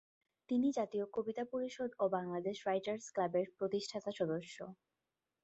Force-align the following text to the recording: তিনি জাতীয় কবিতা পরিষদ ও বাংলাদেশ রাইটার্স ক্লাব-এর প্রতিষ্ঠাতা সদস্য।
তিনি 0.49 0.67
জাতীয় 0.77 1.05
কবিতা 1.15 1.43
পরিষদ 1.51 1.89
ও 1.99 2.15
বাংলাদেশ 2.15 2.57
রাইটার্স 2.67 3.05
ক্লাব-এর 3.13 3.47
প্রতিষ্ঠাতা 3.57 4.11
সদস্য। 4.19 4.57